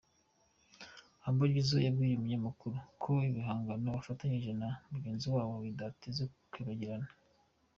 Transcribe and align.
Humble 1.23 1.51
Jizzo 1.53 1.77
yabwiye 1.85 2.13
Umunyamakuru 2.15 2.75
ko 3.03 3.11
ibihangano 3.29 3.87
bafatanyije 3.95 4.51
na 4.61 4.69
mugenzi 4.91 5.25
wabo 5.33 5.53
bidateze 5.65 6.23
kwibagirana 6.51 7.09